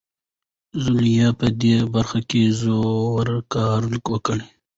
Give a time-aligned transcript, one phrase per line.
[0.83, 3.81] ژوليا په دې برخه کې ژور کار
[4.11, 4.37] وکړ.